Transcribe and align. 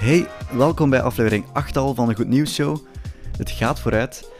Hey, 0.00 0.26
welkom 0.52 0.90
bij 0.90 1.02
aflevering 1.02 1.44
8 1.52 1.76
al 1.76 1.94
van 1.94 2.08
de 2.08 2.14
Goed 2.14 2.28
Nieuws 2.28 2.54
Show. 2.54 2.76
Het 3.36 3.50
gaat 3.50 3.80
vooruit. 3.80 4.30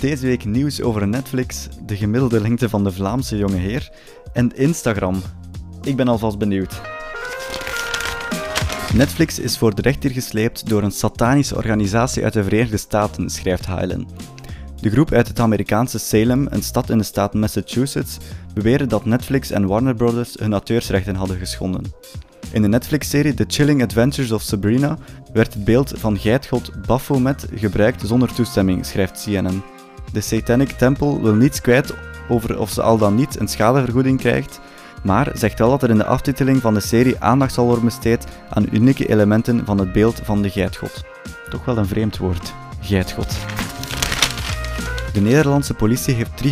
Deze 0.00 0.26
week 0.26 0.44
nieuws 0.44 0.82
over 0.82 1.08
Netflix, 1.08 1.68
de 1.86 1.96
gemiddelde 1.96 2.40
lengte 2.40 2.68
van 2.68 2.84
de 2.84 2.92
Vlaamse 2.92 3.36
jonge 3.36 3.56
heer 3.56 3.90
en 4.32 4.56
Instagram. 4.56 5.22
Ik 5.82 5.96
ben 5.96 6.08
alvast 6.08 6.38
benieuwd. 6.38 6.80
Netflix 8.94 9.38
is 9.38 9.58
voor 9.58 9.74
de 9.74 9.82
rechter 9.82 10.10
gesleept 10.10 10.68
door 10.68 10.82
een 10.82 10.92
satanische 10.92 11.56
organisatie 11.56 12.24
uit 12.24 12.32
de 12.32 12.42
Verenigde 12.42 12.76
Staten, 12.76 13.30
schrijft 13.30 13.66
Hyland. 13.66 14.12
De 14.80 14.90
groep 14.90 15.12
uit 15.12 15.28
het 15.28 15.40
Amerikaanse 15.40 15.98
Salem, 15.98 16.46
een 16.50 16.62
stad 16.62 16.90
in 16.90 16.98
de 16.98 17.04
staat 17.04 17.34
Massachusetts, 17.34 18.18
beweren 18.54 18.88
dat 18.88 19.04
Netflix 19.04 19.50
en 19.50 19.66
Warner 19.66 19.94
Brothers 19.94 20.34
hun 20.38 20.52
auteursrechten 20.52 21.14
hadden 21.14 21.38
geschonden. 21.38 21.92
In 22.52 22.62
de 22.62 22.68
Netflix-serie 22.68 23.34
The 23.34 23.44
Chilling 23.48 23.82
Adventures 23.82 24.32
of 24.32 24.42
Sabrina 24.42 24.98
werd 25.32 25.54
het 25.54 25.64
beeld 25.64 25.92
van 25.96 26.18
geitgod 26.18 26.70
Baphomet 26.86 27.46
gebruikt 27.54 28.02
zonder 28.06 28.34
toestemming, 28.34 28.86
schrijft 28.86 29.22
CNN. 29.22 29.62
De 30.12 30.20
Satanic 30.20 30.70
Temple 30.70 31.22
wil 31.22 31.34
niets 31.34 31.60
kwijt 31.60 31.94
over 32.28 32.58
of 32.58 32.70
ze 32.70 32.82
al 32.82 32.98
dan 32.98 33.14
niet 33.14 33.40
een 33.40 33.48
schadevergoeding 33.48 34.18
krijgt, 34.18 34.60
maar 35.02 35.30
zegt 35.34 35.58
wel 35.58 35.70
dat 35.70 35.82
er 35.82 35.90
in 35.90 35.98
de 35.98 36.06
aftiteling 36.06 36.60
van 36.60 36.74
de 36.74 36.80
serie 36.80 37.20
aandacht 37.20 37.54
zal 37.54 37.64
worden 37.66 37.84
besteed 37.84 38.26
aan 38.50 38.68
unieke 38.72 39.08
elementen 39.08 39.64
van 39.64 39.78
het 39.78 39.92
beeld 39.92 40.20
van 40.24 40.42
de 40.42 40.50
geitgod. 40.50 41.04
Toch 41.48 41.64
wel 41.64 41.78
een 41.78 41.86
vreemd 41.86 42.16
woord, 42.16 42.54
geitgod. 42.80 43.36
De 45.12 45.20
Nederlandse 45.20 45.74
politie 45.74 46.14
heeft 46.14 46.42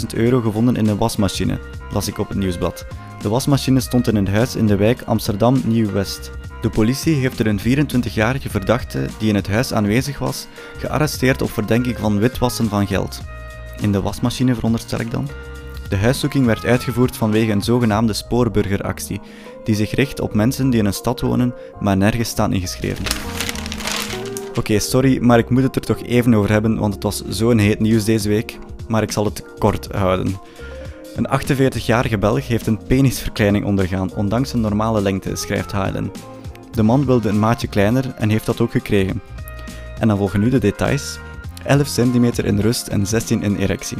350.000 0.00 0.06
euro 0.14 0.40
gevonden 0.40 0.76
in 0.76 0.86
een 0.86 0.98
wasmachine, 0.98 1.58
las 1.92 2.08
ik 2.08 2.18
op 2.18 2.28
het 2.28 2.38
nieuwsblad. 2.38 2.86
De 3.22 3.28
wasmachine 3.28 3.80
stond 3.80 4.08
in 4.08 4.16
een 4.16 4.28
huis 4.28 4.56
in 4.56 4.66
de 4.66 4.76
wijk 4.76 5.02
Amsterdam 5.02 5.60
Nieuw-West. 5.64 6.30
De 6.60 6.70
politie 6.70 7.14
heeft 7.14 7.38
er 7.38 7.46
een 7.46 7.60
24-jarige 7.60 8.50
verdachte 8.50 9.06
die 9.18 9.28
in 9.28 9.34
het 9.34 9.48
huis 9.48 9.72
aanwezig 9.72 10.18
was, 10.18 10.46
gearresteerd 10.78 11.42
op 11.42 11.50
verdenking 11.50 11.98
van 11.98 12.18
witwassen 12.18 12.68
van 12.68 12.86
geld. 12.86 13.20
In 13.80 13.92
de 13.92 14.00
wasmachine 14.00 14.54
veronderstel 14.54 15.00
ik 15.00 15.10
dan? 15.10 15.28
De 15.88 15.96
huiszoeking 15.96 16.46
werd 16.46 16.64
uitgevoerd 16.64 17.16
vanwege 17.16 17.52
een 17.52 17.62
zogenaamde 17.62 18.12
spoorburgeractie, 18.12 19.20
die 19.64 19.74
zich 19.74 19.90
richt 19.90 20.20
op 20.20 20.34
mensen 20.34 20.70
die 20.70 20.80
in 20.80 20.86
een 20.86 20.92
stad 20.92 21.20
wonen, 21.20 21.54
maar 21.80 21.96
nergens 21.96 22.28
staan 22.28 22.52
ingeschreven. 22.52 23.04
Oké, 24.54 24.78
sorry, 24.78 25.18
maar 25.20 25.38
ik 25.38 25.50
moet 25.50 25.62
het 25.62 25.76
er 25.76 25.82
toch 25.82 26.02
even 26.02 26.34
over 26.34 26.50
hebben, 26.50 26.78
want 26.78 26.94
het 26.94 27.02
was 27.02 27.22
zo'n 27.28 27.58
heet 27.58 27.80
nieuws 27.80 28.04
deze 28.04 28.28
week, 28.28 28.58
maar 28.88 29.02
ik 29.02 29.12
zal 29.12 29.24
het 29.24 29.44
kort 29.58 29.92
houden. 29.92 30.36
Een 31.18 31.40
48-jarige 31.40 32.18
Belg 32.18 32.46
heeft 32.46 32.66
een 32.66 32.82
penisverkleining 32.86 33.64
ondergaan, 33.64 34.14
ondanks 34.14 34.52
een 34.52 34.60
normale 34.60 35.02
lengte, 35.02 35.36
schrijft 35.36 35.72
Halen. 35.72 36.10
De 36.70 36.82
man 36.82 37.06
wilde 37.06 37.28
een 37.28 37.38
maatje 37.38 37.66
kleiner 37.66 38.14
en 38.16 38.28
heeft 38.28 38.46
dat 38.46 38.60
ook 38.60 38.70
gekregen. 38.70 39.20
En 39.98 40.08
dan 40.08 40.16
volgen 40.16 40.40
nu 40.40 40.50
de 40.50 40.58
details. 40.58 41.18
11 41.64 41.86
centimeter 41.86 42.44
in 42.44 42.60
rust 42.60 42.86
en 42.86 43.06
16 43.06 43.42
in 43.42 43.56
erectie. 43.56 43.96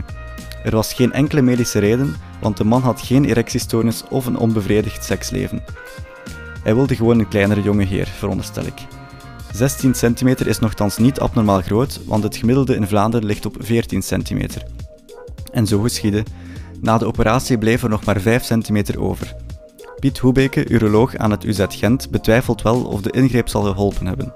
Er 0.65 0.71
was 0.71 0.93
geen 0.93 1.13
enkele 1.13 1.43
medische 1.43 1.79
reden, 1.79 2.15
want 2.41 2.57
de 2.57 2.65
man 2.65 2.83
had 2.83 3.01
geen 3.01 3.25
erectiestoornis 3.25 4.05
of 4.11 4.27
een 4.27 4.39
onbevredigd 4.39 5.05
seksleven. 5.05 5.63
Hij 6.63 6.75
wilde 6.75 6.97
gewoon 6.97 7.19
een 7.19 7.29
kleinere 7.29 7.63
jonge 7.63 7.85
heer, 7.85 8.07
veronderstel 8.07 8.65
ik. 8.65 8.87
16 9.53 9.95
centimeter 9.95 10.47
is 10.47 10.59
nogthans 10.59 10.99
niet 10.99 11.21
abnormaal 11.21 11.61
groot, 11.61 12.01
want 12.07 12.23
het 12.23 12.37
gemiddelde 12.37 12.75
in 12.75 12.87
Vlaanderen 12.87 13.27
ligt 13.27 13.47
op 13.47 13.57
14 13.59 14.03
centimeter. 14.03 14.63
En 15.53 15.67
zo 15.67 15.81
geschiedde. 15.81 16.25
Na 16.81 16.99
de 16.99 17.07
operatie 17.07 17.59
bleef 17.59 17.83
er 17.83 17.89
nog 17.89 18.05
maar 18.05 18.21
5 18.21 18.45
centimeter 18.45 19.01
over. 19.01 19.35
Piet 19.99 20.19
Hoebeke, 20.19 20.69
uroloog 20.69 21.17
aan 21.17 21.31
het 21.31 21.45
UZ 21.45 21.65
Gent, 21.69 22.11
betwijfelt 22.11 22.63
wel 22.63 22.85
of 22.85 23.01
de 23.01 23.11
ingreep 23.11 23.49
zal 23.49 23.63
geholpen 23.63 24.07
hebben. 24.07 24.35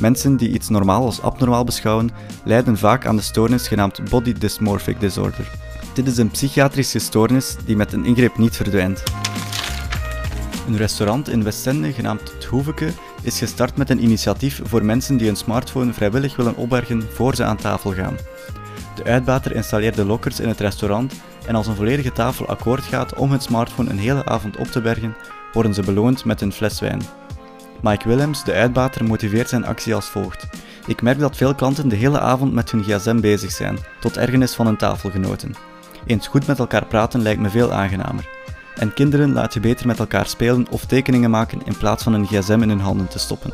Mensen 0.00 0.36
die 0.36 0.48
iets 0.48 0.68
normaal 0.68 1.04
als 1.04 1.22
abnormaal 1.22 1.64
beschouwen, 1.64 2.10
lijden 2.44 2.78
vaak 2.78 3.06
aan 3.06 3.16
de 3.16 3.22
stoornis 3.22 3.68
genaamd 3.68 4.10
Body 4.10 4.32
Dysmorphic 4.32 5.00
Disorder. 5.00 5.50
Dit 5.94 6.06
is 6.06 6.16
een 6.16 6.30
psychiatrische 6.30 6.98
stoornis 6.98 7.56
die 7.66 7.76
met 7.76 7.92
een 7.92 8.04
ingreep 8.04 8.38
niet 8.38 8.56
verdwijnt. 8.56 9.02
Een 10.66 10.76
restaurant 10.76 11.28
in 11.28 11.42
Westende 11.42 11.92
genaamd 11.92 12.32
Het 12.32 12.44
Hoeveke 12.44 12.92
is 13.22 13.38
gestart 13.38 13.76
met 13.76 13.90
een 13.90 14.02
initiatief 14.02 14.60
voor 14.64 14.84
mensen 14.84 15.16
die 15.16 15.28
een 15.28 15.36
smartphone 15.36 15.92
vrijwillig 15.92 16.36
willen 16.36 16.56
opbergen 16.56 17.02
voor 17.12 17.34
ze 17.34 17.44
aan 17.44 17.56
tafel 17.56 17.92
gaan. 17.92 18.16
De 18.94 19.04
uitbater 19.04 19.54
installeerde 19.54 20.04
lokkers 20.04 20.40
in 20.40 20.48
het 20.48 20.60
restaurant 20.60 21.12
en 21.46 21.54
als 21.54 21.66
een 21.66 21.74
volledige 21.74 22.12
tafel 22.12 22.46
akkoord 22.46 22.82
gaat 22.82 23.14
om 23.14 23.32
het 23.32 23.42
smartphone 23.42 23.90
een 23.90 23.98
hele 23.98 24.24
avond 24.24 24.56
op 24.56 24.66
te 24.66 24.80
bergen, 24.80 25.16
worden 25.52 25.74
ze 25.74 25.82
beloond 25.82 26.24
met 26.24 26.40
een 26.40 26.52
fles 26.52 26.80
wijn. 26.80 27.02
Mike 27.80 28.08
Willems, 28.08 28.44
de 28.44 28.52
uitbater, 28.52 29.04
motiveert 29.04 29.48
zijn 29.48 29.66
actie 29.66 29.94
als 29.94 30.06
volgt. 30.06 30.46
Ik 30.86 31.02
merk 31.02 31.18
dat 31.18 31.36
veel 31.36 31.54
klanten 31.54 31.88
de 31.88 31.96
hele 31.96 32.20
avond 32.20 32.52
met 32.52 32.70
hun 32.70 32.82
gsm 32.82 33.20
bezig 33.20 33.50
zijn, 33.50 33.78
tot 34.00 34.16
ergernis 34.16 34.54
van 34.54 34.66
hun 34.66 34.76
tafelgenoten. 34.76 35.54
Eens 36.06 36.26
goed 36.26 36.46
met 36.46 36.58
elkaar 36.58 36.86
praten 36.86 37.22
lijkt 37.22 37.40
me 37.40 37.48
veel 37.48 37.72
aangenamer. 37.72 38.28
En 38.74 38.94
kinderen 38.94 39.32
laat 39.32 39.54
je 39.54 39.60
beter 39.60 39.86
met 39.86 39.98
elkaar 39.98 40.26
spelen 40.26 40.66
of 40.70 40.84
tekeningen 40.84 41.30
maken 41.30 41.60
in 41.64 41.76
plaats 41.76 42.02
van 42.02 42.12
een 42.12 42.26
gsm 42.26 42.62
in 42.62 42.68
hun 42.68 42.80
handen 42.80 43.08
te 43.08 43.18
stoppen. 43.18 43.52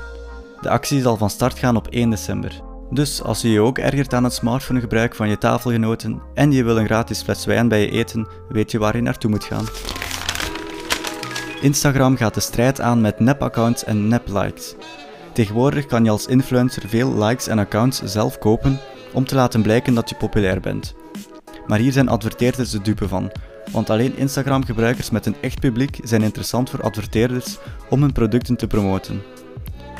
De 0.61 0.71
actie 0.71 1.01
zal 1.01 1.17
van 1.17 1.31
start 1.31 1.59
gaan 1.59 1.77
op 1.77 1.89
1 1.89 2.11
december. 2.11 2.70
Dus 2.91 3.23
als 3.23 3.41
je 3.41 3.51
je 3.51 3.61
ook 3.61 3.79
ergert 3.79 4.15
aan 4.15 4.25
het 4.25 4.33
smartphonegebruik 4.33 5.15
van 5.15 5.29
je 5.29 5.39
tafelgenoten 5.39 6.23
en 6.35 6.53
je 6.53 6.65
wil 6.65 6.77
een 6.77 6.87
gratis 6.87 7.23
fles 7.23 7.45
wijn 7.45 7.69
bij 7.69 7.81
je 7.81 7.91
eten, 7.91 8.29
weet 8.49 8.71
je 8.71 8.79
waar 8.79 8.97
je 8.97 9.03
naartoe 9.03 9.31
moet 9.31 9.45
gaan. 9.45 9.65
Instagram 11.61 12.17
gaat 12.17 12.35
de 12.35 12.41
strijd 12.41 12.81
aan 12.81 13.01
met 13.01 13.21
nep-accounts 13.21 13.85
en 13.85 14.09
nep-likes. 14.09 14.75
Tegenwoordig 15.33 15.87
kan 15.87 16.05
je 16.05 16.11
als 16.11 16.27
influencer 16.27 16.89
veel 16.89 17.25
likes 17.25 17.47
en 17.47 17.59
accounts 17.59 18.03
zelf 18.03 18.39
kopen 18.39 18.79
om 19.13 19.25
te 19.25 19.35
laten 19.35 19.63
blijken 19.63 19.95
dat 19.95 20.09
je 20.09 20.15
populair 20.15 20.61
bent. 20.61 20.95
Maar 21.67 21.79
hier 21.79 21.93
zijn 21.93 22.09
adverteerders 22.09 22.71
de 22.71 22.83
dupe 22.83 23.09
van, 23.09 23.31
want 23.73 23.91
alleen 23.91 24.17
Instagram-gebruikers 24.17 25.11
met 25.11 25.27
een 25.27 25.37
echt 25.41 25.61
publiek 25.61 25.99
zijn 26.03 26.23
interessant 26.23 26.71
voor 26.71 26.83
adverteerders 26.83 27.59
om 27.89 28.03
hun 28.03 28.13
producten 28.13 28.57
te 28.57 28.67
promoten. 28.67 29.23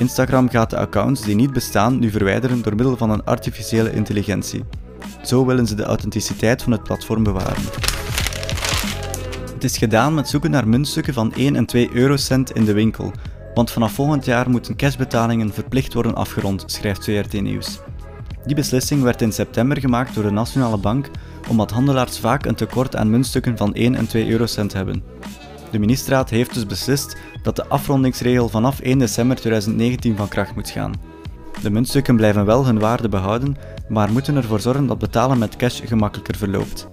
Instagram 0.01 0.49
gaat 0.49 0.71
de 0.71 0.77
accounts 0.77 1.23
die 1.23 1.35
niet 1.35 1.53
bestaan 1.53 1.99
nu 1.99 2.11
verwijderen 2.11 2.63
door 2.63 2.75
middel 2.75 2.97
van 2.97 3.11
een 3.11 3.25
artificiële 3.25 3.93
intelligentie. 3.93 4.65
Zo 5.23 5.47
willen 5.47 5.67
ze 5.67 5.75
de 5.75 5.83
authenticiteit 5.83 6.63
van 6.63 6.73
het 6.73 6.83
platform 6.83 7.23
bewaren. 7.23 7.63
Het 9.53 9.65
is 9.65 9.79
gedaan 9.79 10.15
met 10.15 10.29
zoeken 10.29 10.51
naar 10.51 10.69
muntstukken 10.69 11.15
van 11.15 11.35
1 11.35 11.57
en 11.57 11.67
2 11.67 11.91
eurocent 11.93 12.53
in 12.53 12.65
de 12.65 12.73
winkel, 12.73 13.13
want 13.55 13.71
vanaf 13.71 13.93
volgend 13.93 14.25
jaar 14.25 14.51
moeten 14.51 14.77
cashbetalingen 14.77 15.53
verplicht 15.53 15.95
worden 15.95 16.15
afgerond, 16.15 16.65
schrijft 16.67 17.05
CRT 17.05 17.33
Nieuws. 17.33 17.81
Die 18.47 18.55
beslissing 18.55 19.03
werd 19.03 19.23
in 19.23 19.33
september 19.33 19.81
gemaakt 19.81 20.15
door 20.15 20.25
de 20.25 20.31
Nationale 20.31 20.79
Bank 20.79 21.11
omdat 21.49 21.71
handelaars 21.71 22.19
vaak 22.19 22.47
een 22.47 22.55
tekort 22.55 22.97
aan 22.97 23.11
muntstukken 23.11 23.57
van 23.57 23.75
1 23.75 23.95
en 23.95 24.07
2 24.07 24.31
eurocent 24.31 24.73
hebben. 24.73 25.03
De 25.71 25.79
ministerraad 25.79 26.31
heeft 26.31 26.55
dus 26.55 26.67
beslist 26.67 27.17
dat 27.43 27.57
de 27.57 27.67
afrondingsregel 27.67 28.49
vanaf 28.49 28.81
1 28.81 28.99
december 28.99 29.37
2019 29.37 30.17
van 30.17 30.29
kracht 30.29 30.55
moet 30.55 30.71
gaan. 30.71 30.95
De 31.63 31.71
muntstukken 31.71 32.17
blijven 32.17 32.45
wel 32.45 32.67
hun 32.67 32.79
waarde 32.79 33.09
behouden, 33.09 33.57
maar 33.89 34.13
moeten 34.13 34.37
ervoor 34.37 34.61
zorgen 34.61 34.87
dat 34.87 34.99
betalen 34.99 35.39
met 35.39 35.57
cash 35.57 35.81
gemakkelijker 35.85 36.37
verloopt. 36.37 36.89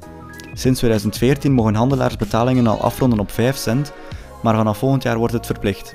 Sinds 0.54 0.80
2014 0.80 1.52
mogen 1.52 1.76
handelaars 1.76 2.18
betalingen 2.18 2.68
al 2.68 2.82
afronden 2.82 3.20
op 3.20 3.32
5 3.32 3.56
cent, 3.56 3.94
maar 4.44 4.56
vanaf 4.56 4.78
volgend 4.78 5.04
jaar 5.04 5.18
wordt 5.18 5.34
het 5.34 5.46
verplicht. 5.46 5.94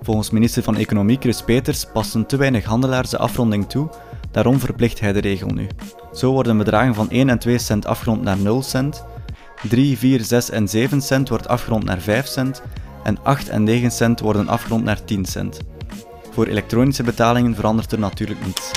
Volgens 0.00 0.30
minister 0.30 0.62
van 0.62 0.76
Economie 0.76 1.18
Chris 1.20 1.42
Peters 1.42 1.86
passen 1.92 2.26
te 2.26 2.36
weinig 2.36 2.64
handelaars 2.64 3.10
de 3.10 3.18
afronding 3.18 3.68
toe, 3.68 3.88
daarom 4.30 4.58
verplicht 4.58 5.00
hij 5.00 5.12
de 5.12 5.20
regel 5.20 5.48
nu. 5.48 5.66
Zo 6.12 6.32
worden 6.32 6.58
bedragen 6.58 6.94
van 6.94 7.10
1 7.10 7.28
en 7.28 7.38
2 7.38 7.58
cent 7.58 7.86
afgerond 7.86 8.22
naar 8.22 8.38
0 8.38 8.62
cent, 8.62 9.04
3, 9.62 9.98
4, 9.98 10.24
6 10.24 10.50
en 10.50 10.68
7 10.68 11.00
cent 11.02 11.28
wordt 11.28 11.48
afgerond 11.48 11.84
naar 11.84 12.00
5 12.00 12.26
cent 12.26 12.62
en 13.04 13.18
8 13.22 13.48
en 13.48 13.62
9 13.62 13.90
cent 13.90 14.20
worden 14.20 14.48
afgerond 14.48 14.84
naar 14.84 15.04
10 15.04 15.24
cent. 15.24 15.58
Voor 16.32 16.46
elektronische 16.46 17.02
betalingen 17.02 17.54
verandert 17.54 17.92
er 17.92 17.98
natuurlijk 17.98 18.44
niets. 18.46 18.70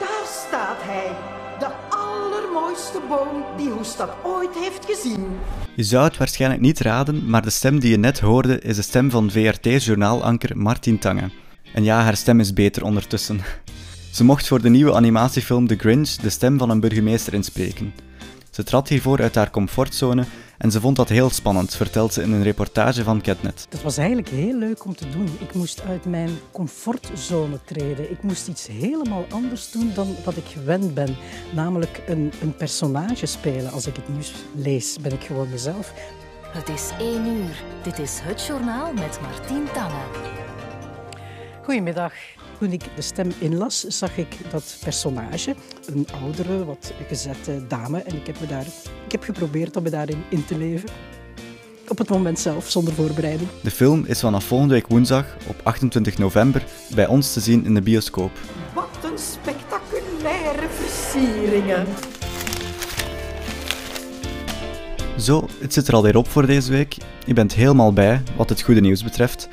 Daar 0.00 0.26
staat 0.46 0.78
hij, 0.80 1.16
de 1.58 1.96
allermooiste 1.96 3.00
boom 3.08 3.44
die 3.56 3.70
Hoestad 3.70 4.10
ooit 4.22 4.54
heeft 4.54 4.84
gezien. 4.84 5.26
Je 5.74 5.82
zou 5.82 6.04
het 6.04 6.16
waarschijnlijk 6.16 6.60
niet 6.62 6.80
raden, 6.80 7.30
maar 7.30 7.42
de 7.42 7.50
stem 7.50 7.78
die 7.78 7.90
je 7.90 7.98
net 7.98 8.20
hoorde 8.20 8.60
is 8.60 8.76
de 8.76 8.82
stem 8.82 9.10
van 9.10 9.30
VRT-journaalanker 9.30 10.56
Martin 10.56 10.98
Tange. 10.98 11.30
En 11.74 11.84
ja, 11.84 12.02
haar 12.02 12.16
stem 12.16 12.40
is 12.40 12.52
beter 12.52 12.84
ondertussen. 12.84 13.40
Ze 14.12 14.24
mocht 14.24 14.48
voor 14.48 14.62
de 14.62 14.68
nieuwe 14.68 14.94
animatiefilm 14.94 15.66
The 15.66 15.76
Grinch 15.76 16.10
de 16.10 16.30
stem 16.30 16.58
van 16.58 16.70
een 16.70 16.80
burgemeester 16.80 17.34
inspreken. 17.34 17.92
Ze 18.58 18.64
trad 18.64 18.88
hiervoor 18.88 19.20
uit 19.20 19.34
haar 19.34 19.50
comfortzone 19.50 20.24
en 20.56 20.70
ze 20.70 20.80
vond 20.80 20.96
dat 20.96 21.08
heel 21.08 21.30
spannend, 21.30 21.74
vertelt 21.74 22.12
ze 22.12 22.22
in 22.22 22.32
een 22.32 22.42
reportage 22.42 23.02
van 23.02 23.20
Catnet. 23.20 23.66
Dat 23.68 23.82
was 23.82 23.96
eigenlijk 23.96 24.28
heel 24.28 24.54
leuk 24.54 24.84
om 24.84 24.94
te 24.94 25.08
doen. 25.08 25.28
Ik 25.40 25.54
moest 25.54 25.82
uit 25.82 26.04
mijn 26.04 26.38
comfortzone 26.52 27.58
treden. 27.64 28.10
Ik 28.10 28.22
moest 28.22 28.48
iets 28.48 28.66
helemaal 28.66 29.24
anders 29.30 29.70
doen 29.70 29.90
dan 29.94 30.16
wat 30.24 30.36
ik 30.36 30.44
gewend 30.44 30.94
ben. 30.94 31.16
Namelijk 31.54 32.02
een, 32.06 32.32
een 32.42 32.56
personage 32.56 33.26
spelen. 33.26 33.72
Als 33.72 33.86
ik 33.86 33.96
het 33.96 34.08
nieuws 34.08 34.32
lees, 34.54 34.96
ben 35.02 35.12
ik 35.12 35.22
gewoon 35.22 35.50
mezelf. 35.50 35.92
Het 36.42 36.68
is 36.68 36.90
1 36.98 37.26
uur. 37.26 37.62
Dit 37.82 37.98
is 37.98 38.18
het 38.22 38.46
journaal 38.46 38.92
met 38.92 39.20
Martien 39.20 39.64
Tange. 39.72 40.02
Goedemiddag. 41.62 42.12
Toen 42.58 42.72
ik 42.72 42.82
de 42.96 43.02
stem 43.02 43.32
inlas, 43.38 43.80
zag 43.80 44.16
ik 44.16 44.36
dat 44.50 44.78
personage, 44.80 45.54
een 45.86 46.06
oudere, 46.22 46.64
wat 46.64 46.92
gezette 47.08 47.66
dame. 47.66 47.98
En 47.98 48.16
ik 48.16 48.26
heb, 48.26 48.40
me 48.40 48.46
daar, 48.46 48.66
ik 49.04 49.12
heb 49.12 49.22
geprobeerd 49.22 49.76
om 49.76 49.82
me 49.82 49.90
daarin 49.90 50.22
in 50.30 50.44
te 50.44 50.58
leven. 50.58 50.88
Op 51.88 51.98
het 51.98 52.08
moment 52.08 52.38
zelf, 52.38 52.70
zonder 52.70 52.94
voorbereiding. 52.94 53.48
De 53.62 53.70
film 53.70 54.04
is 54.06 54.20
vanaf 54.20 54.44
volgende 54.44 54.74
week 54.74 54.86
woensdag 54.86 55.36
op 55.46 55.60
28 55.62 56.18
november 56.18 56.64
bij 56.94 57.06
ons 57.06 57.32
te 57.32 57.40
zien 57.40 57.64
in 57.64 57.74
de 57.74 57.82
bioscoop. 57.82 58.30
Wat 58.74 59.10
een 59.10 59.18
spectaculaire 59.18 60.68
versieringen. 60.68 61.86
Zo, 65.18 65.48
het 65.60 65.72
zit 65.72 65.88
er 65.88 65.94
alweer 65.94 66.16
op 66.16 66.28
voor 66.28 66.46
deze 66.46 66.70
week. 66.70 66.96
Je 67.26 67.34
bent 67.34 67.54
helemaal 67.54 67.92
bij 67.92 68.22
wat 68.36 68.48
het 68.48 68.62
goede 68.62 68.80
nieuws 68.80 69.04
betreft. 69.04 69.48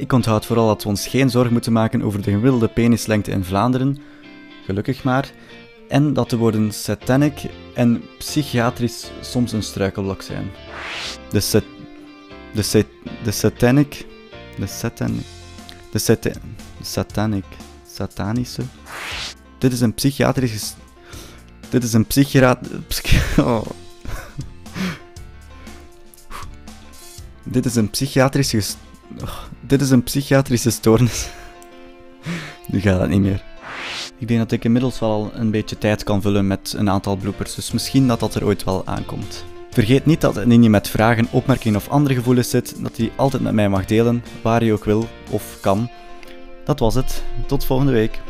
Ik 0.00 0.12
onthoud 0.12 0.46
vooral 0.46 0.66
dat 0.66 0.82
we 0.82 0.88
ons 0.88 1.06
geen 1.06 1.30
zorgen 1.30 1.52
moeten 1.52 1.72
maken 1.72 2.02
over 2.02 2.22
de 2.22 2.30
gemiddelde 2.30 2.68
penislengte 2.68 3.30
in 3.30 3.44
Vlaanderen, 3.44 3.98
gelukkig 4.64 5.04
maar, 5.04 5.32
en 5.88 6.12
dat 6.12 6.30
de 6.30 6.36
woorden 6.36 6.72
satanic 6.72 7.42
en 7.74 8.02
psychiatrisch 8.18 9.10
soms 9.20 9.52
een 9.52 9.62
struikelblok 9.62 10.22
zijn. 10.22 10.50
De 11.30 11.40
sat... 11.40 11.64
De 12.54 12.62
sat... 12.62 12.86
De 13.22 13.30
satanic... 13.30 14.06
De 14.58 14.66
satanic... 14.66 15.24
De 15.90 15.98
sata... 15.98 16.30
Satanic... 16.82 17.44
Satanische... 17.86 18.62
Dit 19.58 19.72
is 19.72 19.80
een 19.80 19.94
psychiatrische... 19.94 20.74
Dit 21.68 21.84
is 21.84 21.92
een 21.92 22.06
psychiat... 22.06 22.58
Oh. 23.38 23.66
Dit 27.42 27.66
is 27.66 27.74
een 27.74 27.90
psychiatrische... 27.90 28.62
Oh, 29.22 29.42
dit 29.70 29.80
is 29.80 29.90
een 29.90 30.02
psychiatrische 30.02 30.70
stoornis. 30.70 31.28
Nu 32.66 32.80
gaat 32.80 32.98
dat 32.98 33.08
niet 33.08 33.20
meer. 33.20 33.42
Ik 34.18 34.28
denk 34.28 34.40
dat 34.40 34.52
ik 34.52 34.64
inmiddels 34.64 34.98
wel 34.98 35.30
een 35.34 35.50
beetje 35.50 35.78
tijd 35.78 36.04
kan 36.04 36.22
vullen 36.22 36.46
met 36.46 36.74
een 36.76 36.90
aantal 36.90 37.16
bloopers, 37.16 37.54
dus 37.54 37.72
misschien 37.72 38.06
dat 38.06 38.20
dat 38.20 38.34
er 38.34 38.44
ooit 38.44 38.64
wel 38.64 38.86
aankomt. 38.86 39.44
Vergeet 39.70 40.06
niet 40.06 40.20
dat 40.20 40.36
indien 40.36 40.62
je 40.62 40.70
met 40.70 40.88
vragen, 40.88 41.28
opmerkingen 41.30 41.76
of 41.76 41.88
andere 41.88 42.14
gevoelens 42.14 42.50
zit, 42.50 42.82
dat 42.82 42.96
je 42.96 43.02
die 43.02 43.12
altijd 43.16 43.42
met 43.42 43.52
mij 43.52 43.68
mag 43.68 43.84
delen, 43.84 44.24
waar 44.42 44.64
je 44.64 44.72
ook 44.72 44.84
wil 44.84 45.08
of 45.30 45.58
kan. 45.60 45.90
Dat 46.64 46.78
was 46.78 46.94
het. 46.94 47.22
Tot 47.46 47.64
volgende 47.64 47.92
week. 47.92 48.20